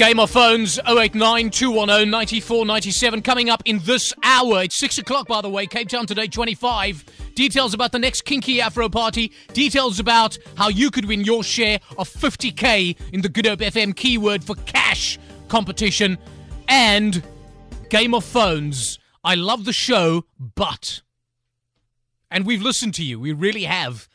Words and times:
Game 0.00 0.18
of 0.18 0.30
Phones 0.30 0.78
089 0.88 1.50
210 1.50 2.10
9497 2.10 3.20
coming 3.20 3.50
up 3.50 3.62
in 3.66 3.80
this 3.80 4.14
hour. 4.22 4.62
It's 4.62 4.76
6 4.76 4.96
o'clock, 4.96 5.28
by 5.28 5.42
the 5.42 5.50
way. 5.50 5.66
Cape 5.66 5.90
Town 5.90 6.06
today, 6.06 6.26
25. 6.26 7.04
Details 7.34 7.74
about 7.74 7.92
the 7.92 7.98
next 7.98 8.22
Kinky 8.22 8.62
Afro 8.62 8.88
party. 8.88 9.30
Details 9.52 10.00
about 10.00 10.38
how 10.56 10.68
you 10.68 10.90
could 10.90 11.04
win 11.04 11.20
your 11.20 11.44
share 11.44 11.80
of 11.98 12.08
50k 12.08 12.96
in 13.12 13.20
the 13.20 13.28
Good 13.28 13.44
Hope 13.44 13.58
FM 13.58 13.94
keyword 13.94 14.42
for 14.42 14.54
cash 14.64 15.18
competition. 15.50 16.16
And 16.68 17.22
Game 17.90 18.14
of 18.14 18.24
Phones. 18.24 18.98
I 19.22 19.34
love 19.34 19.66
the 19.66 19.72
show, 19.72 20.24
but. 20.38 21.02
And 22.30 22.46
we've 22.46 22.62
listened 22.62 22.94
to 22.94 23.04
you. 23.04 23.20
We 23.20 23.32
really 23.32 23.64
have. 23.64 24.08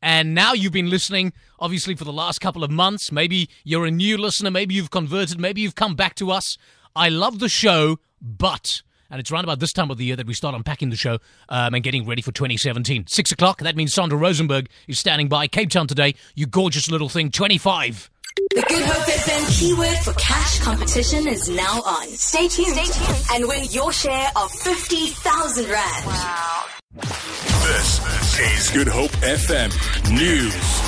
And 0.00 0.34
now 0.34 0.52
you've 0.52 0.72
been 0.72 0.88
listening, 0.88 1.32
obviously, 1.58 1.96
for 1.96 2.04
the 2.04 2.12
last 2.12 2.40
couple 2.40 2.62
of 2.62 2.70
months. 2.70 3.10
Maybe 3.10 3.50
you're 3.64 3.84
a 3.84 3.90
new 3.90 4.16
listener. 4.16 4.50
Maybe 4.50 4.74
you've 4.74 4.90
converted. 4.90 5.40
Maybe 5.40 5.60
you've 5.60 5.74
come 5.74 5.96
back 5.96 6.14
to 6.14 6.30
us. 6.30 6.56
I 6.94 7.08
love 7.08 7.40
the 7.40 7.48
show, 7.48 7.98
but. 8.22 8.82
And 9.10 9.20
it's 9.20 9.30
around 9.30 9.44
about 9.44 9.58
this 9.58 9.72
time 9.72 9.90
of 9.90 9.98
the 9.98 10.04
year 10.04 10.16
that 10.16 10.26
we 10.26 10.34
start 10.34 10.54
unpacking 10.54 10.90
the 10.90 10.96
show 10.96 11.18
um, 11.48 11.74
and 11.74 11.82
getting 11.82 12.06
ready 12.06 12.22
for 12.22 12.32
2017. 12.32 13.06
Six 13.08 13.32
o'clock, 13.32 13.58
that 13.60 13.76
means 13.76 13.92
Sandra 13.92 14.18
Rosenberg 14.18 14.68
is 14.88 14.98
standing 14.98 15.28
by. 15.28 15.46
Cape 15.48 15.70
Town 15.70 15.86
today, 15.86 16.14
you 16.34 16.46
gorgeous 16.46 16.90
little 16.90 17.08
thing, 17.08 17.30
25. 17.30 18.10
The 18.36 18.64
Good 18.68 18.82
Hope 18.84 19.04
FM 19.06 19.58
keyword 19.58 19.98
for 19.98 20.12
cash 20.14 20.58
competition 20.60 21.26
is 21.26 21.48
now 21.48 21.80
on. 21.82 22.06
Stay 22.08 22.48
tuned, 22.48 22.76
Stay 22.76 22.84
tuned. 22.84 23.24
and 23.32 23.48
win 23.48 23.64
your 23.70 23.92
share 23.92 24.28
of 24.36 24.50
50,000 24.52 25.64
Rand. 25.70 26.06
Wow. 26.06 26.64
This 27.00 28.38
is 28.38 28.70
Good 28.70 28.88
Hope 28.88 29.10
FM 29.22 29.72
News. 30.12 30.85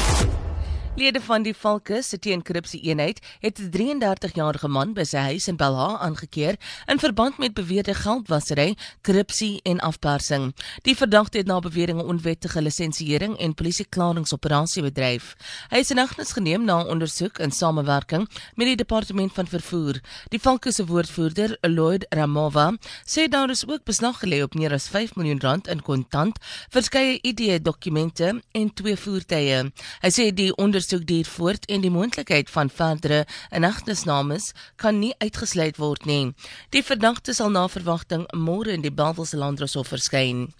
Lede 0.98 1.20
van 1.20 1.44
die 1.46 1.54
Valke 1.54 2.00
se 2.02 2.18
teenkorrupsie 2.18 2.80
eenheid 2.82 3.20
het 3.40 3.58
'n 3.58 3.70
33-jarige 3.70 4.68
man 4.68 4.94
by 4.94 5.04
sy 5.04 5.18
huis 5.30 5.46
in 5.48 5.56
Belha 5.56 5.98
aangekeer 5.98 6.56
in 6.86 6.98
verband 6.98 7.38
met 7.38 7.54
beweerde 7.54 7.94
geldwasery, 7.94 8.76
korrupsie 9.02 9.60
en 9.62 9.78
afpersing. 9.80 10.54
Die 10.82 10.96
verdagte 10.96 11.38
het 11.38 11.46
na 11.46 11.60
beweringe 11.60 12.04
onwettige 12.04 12.62
lisensiering 12.62 13.38
en 13.38 13.54
polisieklaringsoperasie 13.54 14.82
bedryf. 14.82 15.36
Hy 15.70 15.78
is 15.78 15.90
in 15.90 15.98
hegtenis 15.98 16.32
geneem 16.32 16.64
na 16.64 16.84
ondersoek 16.84 17.38
in 17.38 17.50
samewerking 17.50 18.28
met 18.54 18.66
die 18.66 18.76
departement 18.76 19.32
van 19.32 19.46
vervoer. 19.46 20.00
Die 20.28 20.40
Valke 20.40 20.72
se 20.72 20.86
woordvoerder, 20.86 21.58
Lloyd 21.60 22.06
Ramova, 22.08 22.76
sê 23.06 23.28
daar 23.28 23.50
is 23.50 23.66
ook 23.66 23.84
beslag 23.84 24.18
gelê 24.18 24.42
op 24.42 24.54
meer 24.54 24.72
as 24.72 24.88
5 24.88 25.14
miljoen 25.14 25.40
rand 25.40 25.68
in 25.68 25.82
kontant, 25.82 26.38
verskeie 26.68 27.18
ID-dokumente 27.22 28.42
en 28.52 28.74
twee 28.74 28.96
voertuie. 28.96 29.72
Hy 30.00 30.10
sê 30.10 30.34
die 30.34 30.56
ondersoek 30.56 30.87
ondersoek 30.88 31.06
duur 31.06 31.26
voort 31.26 31.66
en 31.66 31.80
die 31.80 31.90
moontlikheid 31.90 32.50
van 32.50 32.70
verdere 32.70 33.26
inhegtenisnames 33.50 34.52
kan 34.76 34.98
nie 34.98 35.14
uitgesluit 35.18 35.76
word 35.76 36.06
nie. 36.06 36.32
Die 36.70 36.82
verdagte 36.82 37.34
sal 37.34 37.50
na 37.50 37.68
verwagting 37.68 38.24
môre 38.32 38.72
in 38.72 38.80
die 38.80 38.92
Bellville 38.92 39.38
Landdroshof 39.38 39.88
verskyn. 39.92 40.54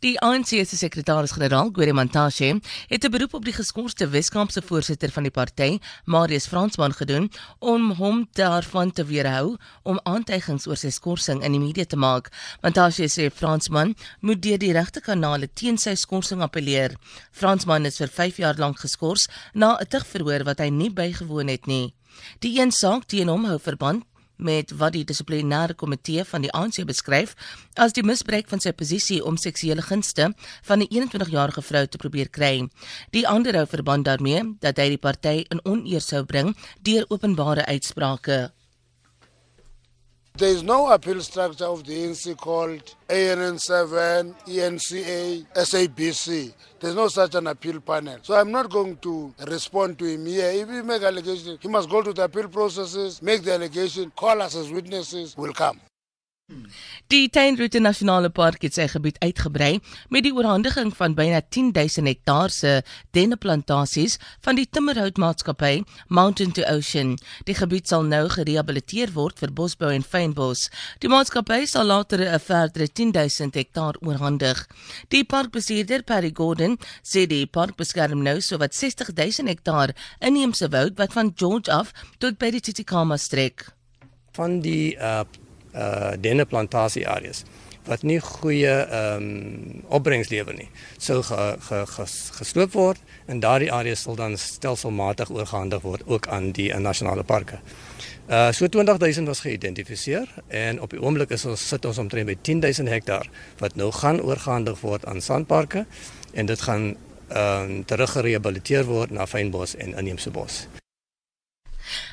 Die 0.00 0.20
ANC 0.20 0.46
se 0.46 0.76
sekretaris-generaal, 0.76 1.70
Gwede 1.72 1.92
Mantashe, 1.92 2.60
het 2.88 3.04
'n 3.04 3.10
beroep 3.10 3.34
op 3.34 3.44
die 3.44 3.52
geskorste 3.52 4.08
Weskaapse 4.08 4.62
voorsitter 4.62 5.10
van 5.10 5.22
die 5.22 5.30
party, 5.30 5.78
Marius 6.04 6.46
Fransman, 6.46 6.92
gedoen 6.92 7.30
om 7.58 7.90
hom 7.92 8.28
daarvan 8.32 8.92
te 8.92 9.04
weerhou 9.04 9.56
om 9.82 10.00
aantuigings 10.02 10.66
oor 10.66 10.76
sy 10.76 10.90
skorsing 10.90 11.44
in 11.44 11.52
die 11.52 11.60
media 11.60 11.84
te 11.84 11.96
maak. 11.96 12.30
Mantashe 12.62 13.08
sê 13.08 13.30
Fransman 13.30 13.94
moet 14.20 14.42
deur 14.42 14.58
die 14.58 14.72
regte 14.72 15.00
kanale 15.00 15.48
teen 15.54 15.78
sy 15.78 15.94
skorsing 15.94 16.42
appeleer. 16.42 16.96
Fransman 17.30 17.86
is 17.86 17.96
vir 17.96 18.08
5 18.08 18.36
jaar 18.36 18.58
lank 18.58 18.78
geskort 18.78 19.28
na 19.54 19.78
'n 19.80 19.86
tugverhoor 19.86 20.44
wat 20.44 20.58
hy 20.58 20.68
nie 20.70 20.90
bygewoon 20.90 21.48
het 21.48 21.66
nie. 21.66 21.94
Die 22.40 22.60
een 22.60 22.72
saak 22.72 23.04
teen 23.04 23.28
hom 23.28 23.44
hou 23.44 23.58
verband 23.58 24.04
met 24.42 24.72
wat 24.76 24.92
die 24.92 25.04
dissiplinêre 25.04 25.74
komitee 25.74 26.24
van 26.24 26.42
die 26.44 26.52
ANC 26.52 26.82
beskryf 26.86 27.34
as 27.74 27.92
die 27.96 28.04
misbruik 28.06 28.48
van 28.48 28.60
sy 28.60 28.72
posisie 28.72 29.20
om 29.24 29.36
seksuele 29.36 29.82
gunste 29.82 30.32
van 30.68 30.82
'n 30.82 30.90
21-jarige 30.90 31.62
vrou 31.62 31.86
te 31.86 31.98
probeer 31.98 32.28
kry. 32.28 32.68
Die 33.10 33.28
ander 33.28 33.56
hou 33.56 33.66
verband 33.66 34.04
daarmee 34.04 34.56
dat 34.60 34.76
hy 34.76 34.88
die 34.88 34.98
party 34.98 35.44
in 35.50 35.60
oneer 35.64 36.00
sou 36.00 36.24
bring 36.24 36.56
deur 36.82 37.04
openbare 37.08 37.66
uitsprake. 37.66 38.61
There 40.34 40.48
is 40.48 40.62
no 40.62 40.90
appeal 40.90 41.20
structure 41.20 41.66
of 41.66 41.84
the 41.84 41.92
ANC 41.92 42.36
called 42.38 42.94
ANN7, 43.06 44.34
ENCA, 44.46 45.46
SABC. 45.54 46.54
There's 46.80 46.94
no 46.94 47.08
such 47.08 47.34
an 47.34 47.48
appeal 47.48 47.80
panel. 47.80 48.16
So 48.22 48.34
I'm 48.34 48.50
not 48.50 48.70
going 48.70 48.96
to 48.98 49.34
respond 49.46 49.98
to 49.98 50.06
him 50.06 50.24
here. 50.24 50.50
If 50.50 50.70
he 50.70 50.80
make 50.80 51.02
allegations, 51.02 51.58
he 51.60 51.68
must 51.68 51.90
go 51.90 52.00
to 52.00 52.14
the 52.14 52.24
appeal 52.24 52.48
processes, 52.48 53.20
make 53.20 53.42
the 53.42 53.52
allegation, 53.52 54.10
call 54.16 54.40
us 54.40 54.56
as 54.56 54.70
witnesses, 54.70 55.36
will 55.36 55.52
come. 55.52 55.78
Die 57.12 57.28
Tuinroete 57.28 57.80
Nasionale 57.80 58.30
Park 58.32 58.62
het 58.64 58.76
sy 58.78 58.86
gebied 58.88 59.18
uitgebrei 59.20 59.80
met 60.08 60.24
die 60.24 60.32
oorhandiging 60.32 60.94
van 60.96 61.12
byna 61.12 61.42
10000 61.44 62.08
hektaar 62.08 62.50
se 62.50 62.70
denneplantasies 63.12 64.16
van 64.40 64.56
die 64.56 64.64
Timmerhout-maatskappy 64.64 65.82
Mountain 66.08 66.54
to 66.56 66.64
Ocean. 66.72 67.18
Die 67.44 67.56
gebied 67.58 67.90
sal 67.92 68.06
nou 68.08 68.22
gerehabiliteer 68.32 69.12
word 69.12 69.42
vir 69.42 69.52
bosbou 69.52 69.90
en 69.92 70.06
fynbos. 70.14 70.70
Die 71.04 71.12
maatskappy 71.12 71.66
sal 71.66 71.90
later 71.92 72.24
'n 72.24 72.40
verdere 72.40 72.88
10000 72.88 73.60
hektaar 73.60 74.00
oorhandig. 74.00 74.66
Die 75.08 75.24
parkbestuurder 75.24 76.02
Perry 76.02 76.32
Gordon 76.32 76.78
sê 77.02 77.26
die 77.26 77.46
park 77.46 77.76
beskerm 77.76 78.22
nou 78.22 78.40
sowat 78.40 78.74
60000 78.74 79.48
hektaar 79.48 79.94
inheemse 80.18 80.68
woud 80.68 80.96
wat 80.96 81.12
van 81.12 81.32
George 81.36 81.70
af 81.70 81.92
tot 82.18 82.38
by 82.38 82.50
die 82.50 82.60
Tsitsikamma 82.60 83.16
strek. 83.16 83.68
Van 84.32 84.60
die 84.60 84.96
uh 84.96 85.24
uh 85.74 86.12
denneplantasie 86.20 87.08
areas 87.08 87.44
wat 87.86 88.02
nie 88.06 88.20
goeie 88.22 88.70
ehm 88.70 89.22
um, 89.22 89.82
opbrengs 89.90 90.28
lewer 90.30 90.54
nie 90.54 90.68
sou 90.98 91.22
ge, 91.26 91.38
ge, 91.68 91.80
ge, 91.94 92.06
gesloop 92.38 92.76
word 92.78 93.00
en 93.26 93.40
daardie 93.42 93.72
areas 93.72 94.04
sal 94.06 94.18
dan 94.18 94.36
stelselmatig 94.38 95.30
oorgehandig 95.30 95.82
word 95.82 96.06
ook 96.06 96.28
aan 96.28 96.52
die 96.52 96.70
nasionale 96.74 97.22
parke. 97.22 97.58
Uh 98.28 98.52
so 98.52 98.68
20000 98.68 99.26
was 99.26 99.40
geïdentifiseer 99.40 100.28
en 100.48 100.80
op 100.80 100.90
die 100.90 101.00
oomblik 101.02 101.30
is 101.30 101.44
ons 101.44 101.68
sit 101.68 101.84
ons 101.84 101.98
omtrent 101.98 102.26
by 102.26 102.36
10000 102.42 102.88
hektaar 102.88 103.30
wat 103.58 103.74
nou 103.74 103.90
gaan 103.92 104.20
oorgehandig 104.20 104.80
word 104.80 105.06
aan 105.06 105.20
sandparke 105.20 105.86
en 106.32 106.46
dit 106.46 106.60
gaan 106.60 106.94
ehm 107.32 107.70
uh, 107.80 107.82
teruggerehabiliteer 107.86 108.84
word 108.84 109.10
na 109.10 109.26
fynbos 109.26 109.74
en 109.76 109.98
inheemse 109.98 110.30
bos. 110.30 110.66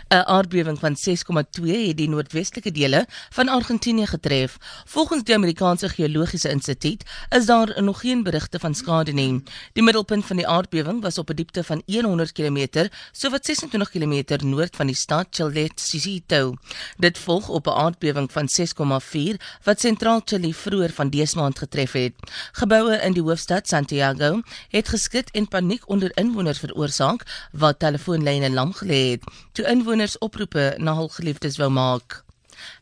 'n 0.09 0.25
Aardbewing 0.25 0.79
van 0.79 0.95
6,2 0.97 1.87
het 1.87 1.97
die 1.97 2.09
noordwestelike 2.09 2.71
dele 2.71 3.05
van 3.29 3.47
Argentinië 3.47 4.05
getref. 4.05 4.57
Volgens 4.85 5.23
die 5.23 5.35
Amerikaanse 5.35 5.89
Geologiese 5.89 6.49
Instituut 6.49 7.03
is 7.29 7.45
daar 7.45 7.83
nog 7.83 7.99
geen 7.99 8.23
berigte 8.23 8.59
van 8.59 8.75
skade 8.75 9.11
nie. 9.11 9.43
Die 9.73 9.83
middelpunt 9.83 10.25
van 10.25 10.35
die 10.35 10.47
aardbewing 10.47 11.01
was 11.01 11.17
op 11.17 11.29
'n 11.29 11.35
diepte 11.35 11.63
van 11.63 11.81
100 11.85 12.31
km, 12.31 12.87
sowat 13.11 13.45
26 13.45 13.89
km 13.89 14.45
noord 14.45 14.75
van 14.75 14.85
die 14.85 14.95
stad 14.95 15.27
Chiltepecito. 15.29 16.53
Dit 16.97 17.17
volg 17.17 17.49
op 17.49 17.67
'n 17.67 17.69
aardbewing 17.69 18.31
van 18.31 18.49
6,4 18.49 19.39
wat 19.63 19.79
sentraal 19.79 20.21
Chili 20.25 20.53
vroeër 20.53 20.91
van 20.91 21.09
dese 21.09 21.37
maand 21.37 21.59
getref 21.59 21.91
het. 21.91 22.13
Geboue 22.51 22.95
in 22.95 23.13
die 23.13 23.23
hoofstad 23.23 23.67
Santiago 23.67 24.41
het 24.69 24.87
geskit 24.87 25.31
en 25.31 25.47
paniek 25.47 25.89
onder 25.89 26.11
inwoners 26.13 26.59
veroorsaak 26.59 27.47
wat 27.51 27.79
telefoonlyne 27.79 28.49
lam 28.49 28.73
gelê 28.73 29.09
het. 29.09 29.23
Toe 29.51 29.65
inwoners 29.65 29.98
inwoners 29.99 30.17
oproepe 30.17 30.75
na 30.77 30.95
hul 30.95 31.09
geliefdes 31.09 31.57
wou 31.59 31.69
maak. 31.69 32.23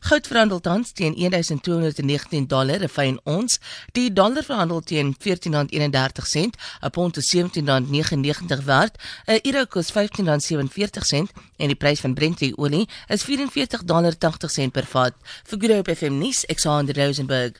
Goud 0.00 0.26
verhandel 0.26 0.60
tans 0.60 0.92
teen 0.92 1.14
1219 1.14 2.46
dollar 2.46 2.78
per 2.78 2.90
fyn 2.90 3.18
ons. 3.24 3.58
Die 3.94 4.12
dollar 4.12 4.44
verhandel 4.46 4.80
teen 4.80 5.14
14.31 5.18 6.26
sent, 6.26 6.56
'n 6.80 6.90
pond 6.90 7.16
is 7.16 7.30
17.99 7.34 8.64
werd, 8.64 8.98
'n 9.26 9.38
euro 9.42 9.64
kos 9.66 9.90
15.47 9.90 11.06
sent 11.06 11.30
en 11.56 11.66
die 11.66 11.76
prys 11.76 12.00
van 12.00 12.14
Brent 12.14 12.42
olie 12.56 12.88
is 13.08 13.24
44.80 13.24 14.50
sent 14.50 14.72
per 14.72 14.86
vat. 14.86 15.14
Vir 15.44 15.58
Good 15.58 15.72
Hope 15.72 15.96
FM 15.96 16.18
nuus, 16.18 16.46
Alexander 16.46 16.94
Rosenburg. 16.94 17.56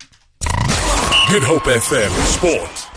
Good 1.28 1.44
Hope 1.44 1.80
FM 1.80 2.12
sport. 2.26 2.87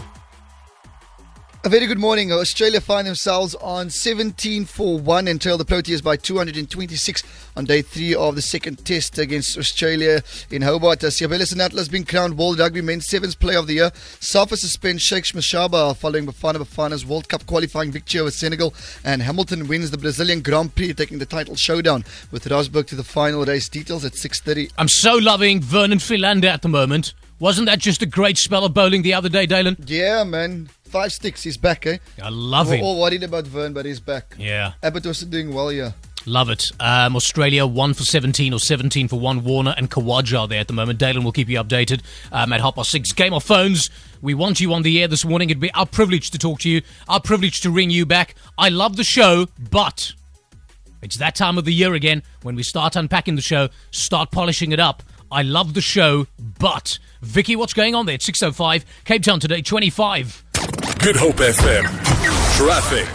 A 1.63 1.69
very 1.69 1.85
good 1.85 1.99
morning. 1.99 2.31
Australia 2.31 2.81
find 2.81 3.05
themselves 3.05 3.53
on 3.53 3.91
17 3.91 4.65
for 4.65 4.97
1 4.97 5.27
and 5.27 5.39
trail 5.39 5.59
the 5.59 5.63
Proteas 5.63 6.03
by 6.03 6.17
226 6.17 7.21
on 7.55 7.65
day 7.65 7.83
3 7.83 8.15
of 8.15 8.33
the 8.33 8.41
second 8.41 8.83
test 8.83 9.19
against 9.19 9.59
Australia 9.59 10.23
in 10.49 10.63
Hobart. 10.63 11.03
Uh, 11.03 11.07
Seabelo 11.11 11.43
Senatla 11.43 11.87
been 11.91 12.03
crowned 12.03 12.35
World 12.35 12.57
Rugby 12.57 12.81
Men's 12.81 13.05
Sevens 13.05 13.35
Player 13.35 13.59
of 13.59 13.67
the 13.67 13.75
Year. 13.75 13.91
Safa 14.19 14.57
suspends 14.57 15.03
Shakes 15.03 15.33
Mashaba 15.33 15.95
following 15.95 16.25
Bafana 16.25 16.55
Bafana's 16.55 17.05
World 17.05 17.29
Cup 17.29 17.45
qualifying 17.45 17.91
victory 17.91 18.21
over 18.21 18.31
Senegal. 18.31 18.73
And 19.03 19.21
Hamilton 19.21 19.67
wins 19.67 19.91
the 19.91 19.99
Brazilian 19.99 20.41
Grand 20.41 20.73
Prix, 20.73 20.95
taking 20.95 21.19
the 21.19 21.27
title 21.27 21.55
showdown 21.55 22.03
with 22.31 22.45
Rosberg 22.45 22.87
to 22.87 22.95
the 22.95 23.03
final 23.03 23.45
race. 23.45 23.69
Details 23.69 24.03
at 24.03 24.13
6.30. 24.13 24.71
I'm 24.79 24.87
so 24.87 25.13
loving 25.13 25.61
Vernon 25.61 25.99
Philander 25.99 26.47
at 26.47 26.63
the 26.63 26.69
moment. 26.69 27.13
Wasn't 27.37 27.67
that 27.67 27.79
just 27.79 28.01
a 28.01 28.07
great 28.07 28.39
spell 28.39 28.65
of 28.65 28.73
bowling 28.73 29.03
the 29.03 29.13
other 29.13 29.29
day, 29.29 29.45
Dalen? 29.45 29.77
Yeah, 29.85 30.23
man. 30.23 30.69
Five 30.91 31.13
sticks. 31.13 31.41
He's 31.43 31.55
back, 31.55 31.87
eh? 31.87 31.99
I 32.21 32.27
love 32.27 32.67
We're 32.67 32.75
him. 32.75 32.83
all 32.83 32.99
worried 32.99 33.23
about 33.23 33.47
Vern, 33.47 33.71
but 33.71 33.85
he's 33.85 34.01
back. 34.01 34.35
Yeah. 34.37 34.73
Abbott 34.83 35.05
was 35.05 35.21
doing 35.21 35.53
well, 35.53 35.71
yeah. 35.71 35.93
Love 36.25 36.49
it. 36.49 36.69
Um, 36.81 37.15
Australia, 37.15 37.65
1 37.65 37.93
for 37.93 38.03
17 38.03 38.53
or 38.53 38.59
17 38.59 39.07
for 39.07 39.17
1. 39.17 39.45
Warner 39.45 39.73
and 39.77 39.89
Khawaja 39.89 40.41
are 40.41 40.47
there 40.49 40.59
at 40.59 40.67
the 40.67 40.73
moment. 40.73 40.99
Dalen 40.99 41.23
will 41.23 41.31
keep 41.31 41.47
you 41.47 41.57
updated 41.63 42.01
um, 42.33 42.51
at 42.51 42.59
half 42.59 42.75
past 42.75 42.91
6. 42.91 43.13
Game 43.13 43.33
of 43.33 43.41
phones. 43.41 43.89
We 44.21 44.33
want 44.33 44.59
you 44.59 44.73
on 44.73 44.81
the 44.81 45.01
air 45.01 45.07
this 45.07 45.23
morning. 45.23 45.49
It'd 45.49 45.61
be 45.61 45.71
our 45.71 45.85
privilege 45.85 46.29
to 46.31 46.37
talk 46.37 46.59
to 46.59 46.69
you, 46.69 46.81
our 47.07 47.21
privilege 47.21 47.61
to 47.61 47.71
ring 47.71 47.89
you 47.89 48.05
back. 48.05 48.35
I 48.57 48.67
love 48.67 48.97
the 48.97 49.05
show, 49.05 49.47
but 49.71 50.11
it's 51.01 51.15
that 51.17 51.35
time 51.35 51.57
of 51.57 51.63
the 51.63 51.73
year 51.73 51.93
again 51.93 52.21
when 52.43 52.55
we 52.55 52.63
start 52.63 52.97
unpacking 52.97 53.35
the 53.37 53.41
show, 53.41 53.69
start 53.91 54.29
polishing 54.29 54.73
it 54.73 54.79
up. 54.81 55.03
I 55.31 55.43
love 55.43 55.73
the 55.73 55.81
show, 55.81 56.27
but 56.59 56.99
Vicky, 57.21 57.55
what's 57.55 57.73
going 57.73 57.95
on 57.95 58.05
there? 58.05 58.15
It's 58.15 58.29
6.05, 58.29 58.83
Cape 59.05 59.23
Town 59.23 59.39
today, 59.39 59.61
25. 59.61 60.43
Good 61.03 61.15
Hope 61.15 61.37
FM. 61.37 61.85
Traffic. 62.57 63.09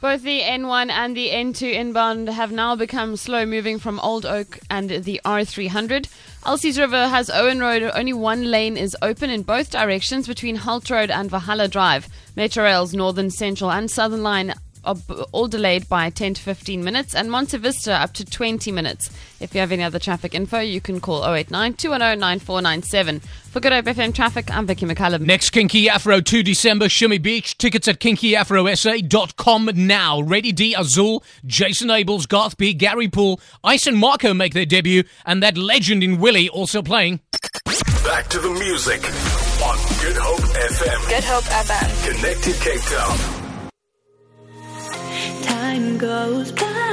Both 0.00 0.22
the 0.22 0.40
N1 0.40 0.88
and 0.88 1.14
the 1.14 1.28
N2 1.28 1.74
inbound 1.74 2.30
have 2.30 2.50
now 2.50 2.74
become 2.74 3.16
slow 3.16 3.44
moving 3.44 3.78
from 3.78 4.00
Old 4.00 4.24
Oak 4.24 4.58
and 4.70 4.88
the 4.88 5.20
R300. 5.22 6.08
Elsie's 6.46 6.78
River 6.78 7.08
has 7.08 7.28
Owen 7.28 7.60
Road. 7.60 7.82
Only 7.82 8.14
one 8.14 8.50
lane 8.50 8.78
is 8.78 8.96
open 9.02 9.28
in 9.28 9.42
both 9.42 9.70
directions 9.70 10.26
between 10.26 10.56
Halt 10.56 10.88
Road 10.88 11.10
and 11.10 11.28
Valhalla 11.28 11.68
Drive. 11.68 12.08
Metrorail's 12.34 12.94
Northern, 12.94 13.28
Central, 13.28 13.70
and 13.70 13.90
Southern 13.90 14.22
Line 14.22 14.54
are 14.86 14.96
all 15.32 15.48
delayed 15.48 15.88
by 15.88 16.10
10 16.10 16.34
to 16.34 16.42
15 16.42 16.82
minutes, 16.82 17.14
and 17.14 17.30
Monte 17.30 17.58
Vista 17.58 17.92
up 17.92 18.12
to 18.14 18.24
20 18.24 18.72
minutes. 18.72 19.10
If 19.40 19.54
you 19.54 19.60
have 19.60 19.72
any 19.72 19.82
other 19.82 19.98
traffic 19.98 20.34
info, 20.34 20.60
you 20.60 20.80
can 20.80 21.00
call 21.00 21.24
089 21.26 21.74
210 21.74 22.18
9497. 22.18 23.20
For 23.20 23.60
Good 23.60 23.72
Hope 23.72 23.84
FM 23.86 24.14
traffic, 24.14 24.50
I'm 24.54 24.66
Vicky 24.66 24.86
McCallum. 24.86 25.22
Next 25.22 25.50
Kinky 25.50 25.88
Afro 25.88 26.20
2 26.20 26.42
December, 26.42 26.88
Shimmy 26.88 27.18
Beach. 27.18 27.58
Tickets 27.58 27.88
at 27.88 28.00
kinkyafrosa.com 28.00 29.70
now. 29.74 30.20
Ready 30.20 30.52
D 30.52 30.74
Azul, 30.74 31.24
Jason 31.44 31.88
Abels, 31.88 32.28
Garth 32.28 32.56
B, 32.56 32.72
Gary 32.72 33.08
Poole, 33.08 33.40
Ice 33.64 33.86
and 33.86 33.96
Marco 33.96 34.32
make 34.32 34.54
their 34.54 34.66
debut, 34.66 35.04
and 35.24 35.42
that 35.42 35.58
legend 35.58 36.02
in 36.02 36.20
Willie 36.20 36.48
also 36.48 36.82
playing. 36.82 37.20
Back 38.04 38.28
to 38.28 38.38
the 38.38 38.50
music 38.50 39.02
on 39.62 39.76
Good 40.00 40.16
Hope 40.16 40.40
FM. 40.40 41.08
Good 41.08 41.24
Hope 41.24 41.44
FM. 41.44 42.14
Connected 42.14 42.54
Cape 42.60 42.80
Town. 42.82 43.35
Time 45.76 45.98
goes 45.98 46.52
by 46.52 46.85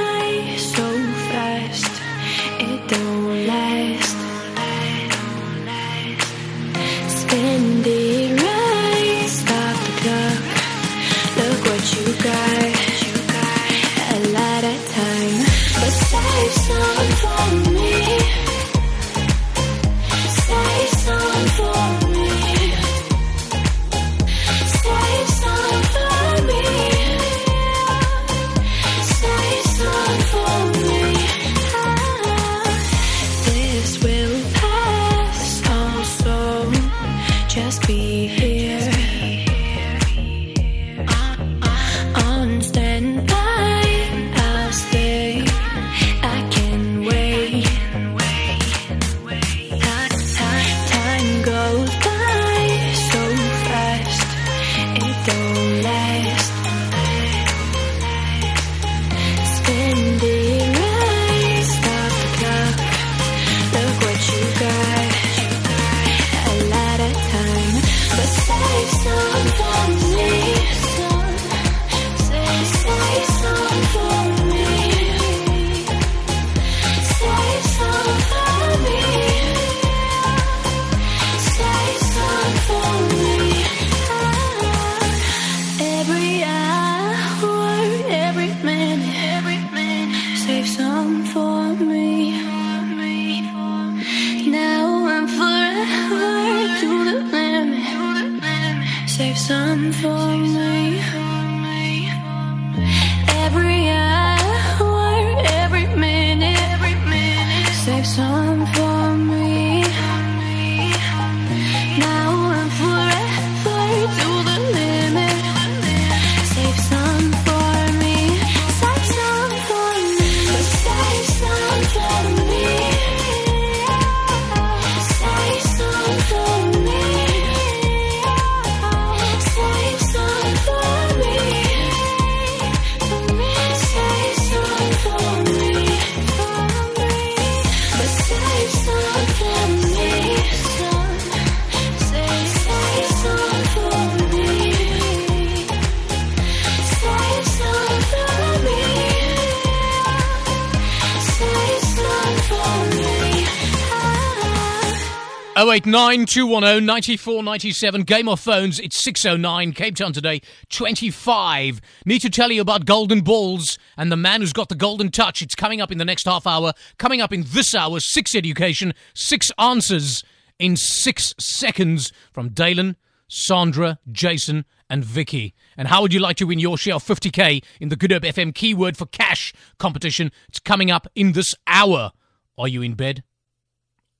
089 155.56 156.26
210 156.26 156.84
9497. 156.84 158.02
Game 158.02 158.28
of 158.28 158.40
Phones. 158.40 158.80
It's 158.80 158.98
609. 158.98 159.72
Cape 159.72 159.94
Town 159.94 160.12
today, 160.12 160.40
25. 160.70 161.80
Need 162.04 162.22
to 162.22 162.30
tell 162.30 162.50
you 162.50 162.60
about 162.60 162.86
Golden 162.86 163.20
Balls 163.20 163.78
and 163.96 164.10
the 164.10 164.16
man 164.16 164.40
who's 164.40 164.52
got 164.52 164.68
the 164.68 164.74
golden 164.74 165.12
touch. 165.12 165.42
It's 165.42 165.54
coming 165.54 165.80
up 165.80 165.92
in 165.92 165.98
the 165.98 166.04
next 166.04 166.24
half 166.24 166.44
hour. 166.44 166.72
Coming 166.98 167.20
up 167.20 167.32
in 167.32 167.44
this 167.46 167.72
hour, 167.72 168.00
six 168.00 168.34
education, 168.34 168.94
six 169.14 169.52
answers 169.56 170.24
in 170.58 170.76
six 170.76 171.34
seconds 171.38 172.12
from 172.32 172.48
Dalen, 172.48 172.96
Sandra, 173.28 174.00
Jason, 174.10 174.64
and 174.90 175.04
Vicky. 175.04 175.54
And 175.76 175.86
how 175.86 176.02
would 176.02 176.12
you 176.12 176.20
like 176.20 176.36
to 176.38 176.46
win 176.46 176.58
your 176.58 176.76
share 176.76 176.96
of 176.96 177.04
50k 177.04 177.62
in 177.80 177.90
the 177.90 177.96
Good 177.96 178.10
FM 178.10 178.52
keyword 178.56 178.96
for 178.96 179.06
cash 179.06 179.52
competition? 179.78 180.32
It's 180.48 180.58
coming 180.58 180.90
up 180.90 181.06
in 181.14 181.30
this 181.30 181.54
hour. 181.68 182.10
Are 182.58 182.68
you 182.68 182.82
in 182.82 182.94
bed? 182.94 183.22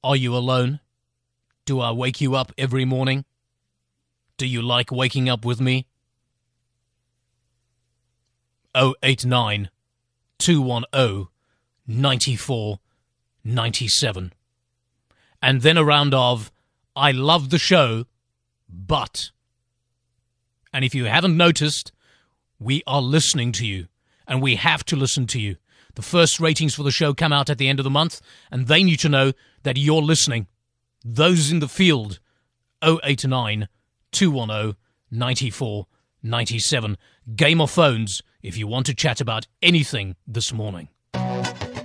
Are 0.04 0.16
you 0.16 0.36
alone? 0.36 0.78
Do 1.64 1.80
I 1.80 1.88
uh, 1.88 1.94
wake 1.94 2.20
you 2.20 2.34
up 2.34 2.52
every 2.58 2.84
morning? 2.84 3.24
Do 4.36 4.46
you 4.46 4.60
like 4.60 4.90
waking 4.90 5.28
up 5.28 5.44
with 5.44 5.60
me? 5.60 5.86
089 8.74 9.70
210 10.38 11.28
94 11.86 12.80
97. 13.44 14.32
And 15.40 15.62
then 15.62 15.76
a 15.76 15.84
round 15.84 16.14
of 16.14 16.50
I 16.96 17.12
love 17.12 17.50
the 17.50 17.58
show, 17.58 18.04
but. 18.68 19.30
And 20.72 20.84
if 20.84 20.94
you 20.94 21.04
haven't 21.04 21.36
noticed, 21.36 21.92
we 22.58 22.82
are 22.86 23.02
listening 23.02 23.52
to 23.52 23.66
you, 23.66 23.88
and 24.26 24.42
we 24.42 24.56
have 24.56 24.84
to 24.86 24.96
listen 24.96 25.26
to 25.28 25.40
you. 25.40 25.56
The 25.94 26.02
first 26.02 26.40
ratings 26.40 26.74
for 26.74 26.82
the 26.82 26.90
show 26.90 27.14
come 27.14 27.32
out 27.32 27.48
at 27.48 27.58
the 27.58 27.68
end 27.68 27.78
of 27.78 27.84
the 27.84 27.90
month, 27.90 28.20
and 28.50 28.66
they 28.66 28.82
need 28.82 28.98
to 29.00 29.08
know 29.08 29.32
that 29.62 29.76
you're 29.76 30.02
listening. 30.02 30.46
Those 31.04 31.52
in 31.52 31.58
the 31.58 31.68
field, 31.68 32.18
089 32.82 33.68
210 34.12 34.76
94 35.10 35.86
97. 36.22 36.96
Game 37.36 37.60
of 37.60 37.70
phones 37.70 38.22
if 38.42 38.56
you 38.56 38.66
want 38.66 38.86
to 38.86 38.94
chat 38.94 39.20
about 39.20 39.46
anything 39.62 40.16
this 40.26 40.52
morning. 40.52 40.88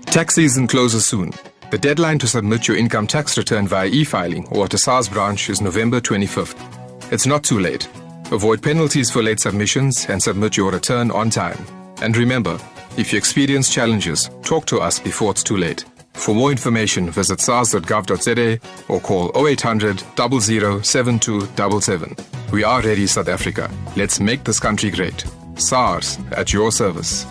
Tax 0.07 0.35
season 0.35 0.67
closes 0.67 1.05
soon. 1.05 1.33
The 1.69 1.77
deadline 1.77 2.17
to 2.19 2.27
submit 2.27 2.67
your 2.67 2.77
income 2.77 3.07
tax 3.07 3.37
return 3.37 3.67
via 3.67 3.87
e 3.87 4.03
filing 4.03 4.47
or 4.47 4.65
at 4.65 4.73
a 4.73 4.77
SARS 4.77 5.09
branch 5.09 5.49
is 5.49 5.61
November 5.61 5.99
25th. 5.99 7.11
It's 7.11 7.27
not 7.27 7.43
too 7.43 7.59
late. 7.59 7.87
Avoid 8.31 8.63
penalties 8.63 9.11
for 9.11 9.21
late 9.21 9.39
submissions 9.39 10.05
and 10.09 10.21
submit 10.21 10.55
your 10.55 10.71
return 10.71 11.11
on 11.11 11.29
time. 11.29 11.63
And 12.01 12.15
remember, 12.15 12.57
if 12.97 13.11
you 13.11 13.17
experience 13.17 13.69
challenges, 13.69 14.29
talk 14.43 14.65
to 14.67 14.79
us 14.79 14.99
before 14.99 15.31
it's 15.31 15.43
too 15.43 15.57
late. 15.57 15.83
For 16.19 16.35
more 16.35 16.51
information, 16.51 17.09
visit 17.09 17.39
sars.gov.za 17.39 18.59
or 18.89 18.99
call 18.99 19.31
0800 19.47 20.03
00 20.41 20.81
7277. 20.81 22.15
We 22.51 22.63
are 22.63 22.81
ready, 22.81 23.07
South 23.07 23.29
Africa. 23.29 23.71
Let's 23.95 24.19
make 24.19 24.43
this 24.43 24.59
country 24.59 24.91
great. 24.91 25.23
SARS 25.55 26.19
at 26.33 26.51
your 26.51 26.71
service. 26.71 27.25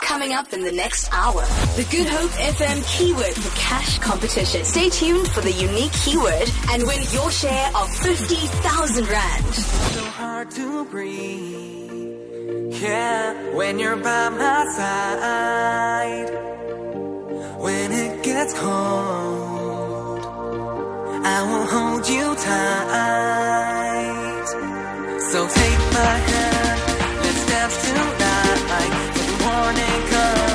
Coming 0.00 0.32
up 0.32 0.52
in 0.52 0.62
the 0.62 0.70
next 0.70 1.08
hour, 1.12 1.42
the 1.74 1.86
Good 1.90 2.06
Hope 2.06 2.30
FM 2.30 2.86
keyword 2.96 3.34
for 3.34 3.50
cash 3.58 3.98
competition. 3.98 4.64
Stay 4.64 4.88
tuned 4.88 5.26
for 5.28 5.40
the 5.40 5.50
unique 5.50 5.92
keyword 5.92 6.48
and 6.70 6.84
win 6.86 7.02
your 7.10 7.30
share 7.32 7.68
of 7.76 7.92
50,000 7.96 9.08
Rand. 9.08 9.54
So 9.54 10.04
hard 10.04 10.50
to 10.52 10.84
breathe. 10.84 12.80
Yeah, 12.80 13.54
when 13.54 13.78
you're 13.80 13.96
by 13.96 14.28
my 14.28 14.64
side 14.76 16.61
gets 18.22 18.54
cold, 18.54 20.24
I 21.24 21.42
will 21.48 21.66
hold 21.66 22.08
you 22.08 22.34
tight. 22.36 24.02
So 25.30 25.46
take 25.48 25.78
my 25.92 26.16
hand, 26.30 26.80
let's 27.24 27.46
dance 27.46 27.76
tonight. 27.84 28.92
Till 29.14 29.26
the 29.26 29.36
morning 29.44 30.00
comes. 30.10 30.51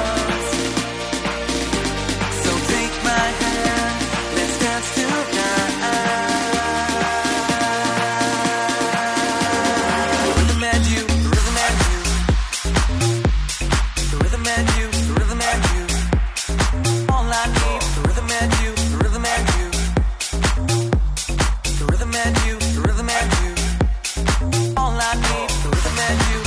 I 25.09 25.15
need 25.15 25.47
to 25.47 25.77
cement 25.77 26.31
you. 26.31 26.46